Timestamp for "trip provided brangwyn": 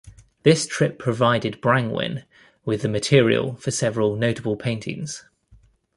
0.65-2.23